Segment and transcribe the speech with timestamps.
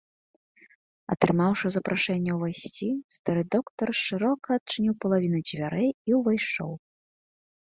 [1.15, 6.71] Атрымаўшы запрашэнне ўвайсці, стары доктар шырока адчыніў палавіну дзвярэй і ўвайшоў.